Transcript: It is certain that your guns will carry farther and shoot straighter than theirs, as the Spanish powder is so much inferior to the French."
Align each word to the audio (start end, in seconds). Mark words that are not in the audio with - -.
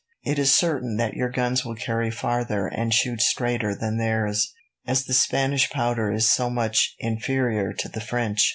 It 0.23 0.39
is 0.39 0.51
certain 0.51 0.97
that 0.97 1.13
your 1.13 1.29
guns 1.29 1.63
will 1.63 1.75
carry 1.75 2.09
farther 2.09 2.65
and 2.65 2.91
shoot 2.91 3.21
straighter 3.21 3.75
than 3.75 3.97
theirs, 3.97 4.51
as 4.87 5.05
the 5.05 5.13
Spanish 5.13 5.69
powder 5.69 6.11
is 6.11 6.27
so 6.27 6.49
much 6.49 6.95
inferior 6.99 7.71
to 7.73 7.87
the 7.87 8.01
French." 8.01 8.49